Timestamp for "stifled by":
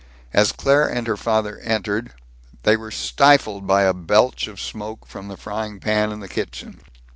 2.89-3.83